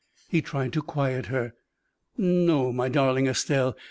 He 0.29 0.41
tried 0.41 0.73
to 0.73 0.81
quiet 0.81 1.27
her. 1.27 1.53
"No, 2.17 2.71
my 2.73 2.89
darling 2.89 3.27
Estelle. 3.27 3.77